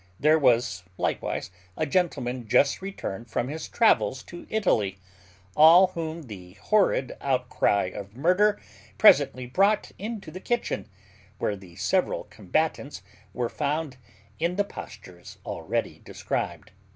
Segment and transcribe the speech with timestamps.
[0.19, 4.97] There was likewise a gentleman just returned from his travels to Italy;
[5.55, 8.59] all whom the horrid outcry of murder
[8.97, 10.89] presently brought into the kitchen,
[11.37, 13.97] where the several combatants were found
[14.39, 16.71] in the postures already described.